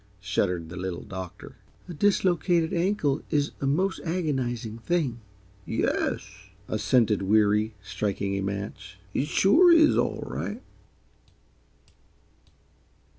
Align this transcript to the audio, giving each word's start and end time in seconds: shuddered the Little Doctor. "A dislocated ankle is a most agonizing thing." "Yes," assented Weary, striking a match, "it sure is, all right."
shuddered 0.19 0.69
the 0.69 0.75
Little 0.75 1.03
Doctor. 1.03 1.57
"A 1.87 1.93
dislocated 1.93 2.73
ankle 2.73 3.21
is 3.29 3.51
a 3.61 3.67
most 3.67 4.01
agonizing 4.03 4.79
thing." 4.79 5.19
"Yes," 5.63 6.49
assented 6.67 7.21
Weary, 7.21 7.75
striking 7.83 8.35
a 8.35 8.41
match, 8.41 8.97
"it 9.13 9.27
sure 9.27 9.71
is, 9.71 9.97
all 9.99 10.23
right." 10.25 10.63